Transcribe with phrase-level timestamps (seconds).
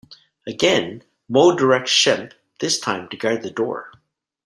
[0.47, 3.91] Again, Moe directs Shemp, this time to guard the door.